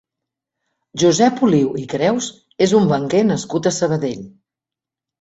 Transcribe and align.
Josep 1.03 1.43
Oliu 1.49 1.69
i 1.83 1.87
Creus 1.93 2.31
és 2.69 2.77
un 2.83 2.91
banquer 2.97 3.23
nascut 3.31 3.73
a 3.73 3.77
Sabadell. 3.81 4.29